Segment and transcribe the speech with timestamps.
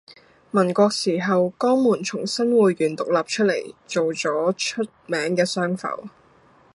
[0.49, 6.09] 民國時候江門從新會縣獨立出嚟做咗出名嘅商埠